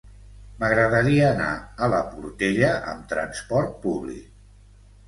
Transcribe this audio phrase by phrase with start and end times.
[0.61, 4.31] M'agradaria anar a la Portella amb trasport públic.